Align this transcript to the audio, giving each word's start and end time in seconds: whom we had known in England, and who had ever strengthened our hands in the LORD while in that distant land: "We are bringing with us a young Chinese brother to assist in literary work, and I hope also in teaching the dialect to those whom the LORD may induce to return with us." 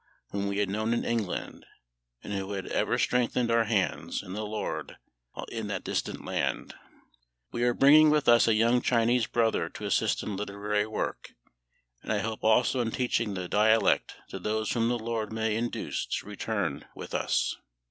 whom 0.31 0.47
we 0.47 0.57
had 0.57 0.67
known 0.67 0.95
in 0.95 1.05
England, 1.05 1.63
and 2.23 2.33
who 2.33 2.53
had 2.53 2.65
ever 2.65 2.97
strengthened 2.97 3.51
our 3.51 3.65
hands 3.65 4.23
in 4.23 4.33
the 4.33 4.43
LORD 4.43 4.97
while 5.33 5.45
in 5.51 5.67
that 5.67 5.83
distant 5.83 6.25
land: 6.25 6.73
"We 7.51 7.61
are 7.65 7.75
bringing 7.75 8.09
with 8.09 8.27
us 8.27 8.47
a 8.47 8.55
young 8.55 8.81
Chinese 8.81 9.27
brother 9.27 9.69
to 9.69 9.85
assist 9.85 10.23
in 10.23 10.35
literary 10.35 10.87
work, 10.87 11.33
and 12.01 12.11
I 12.11 12.17
hope 12.17 12.43
also 12.43 12.79
in 12.81 12.89
teaching 12.89 13.35
the 13.35 13.47
dialect 13.47 14.15
to 14.29 14.39
those 14.39 14.71
whom 14.71 14.89
the 14.89 14.97
LORD 14.97 15.31
may 15.31 15.55
induce 15.55 16.07
to 16.07 16.25
return 16.25 16.85
with 16.95 17.13
us." 17.13 17.57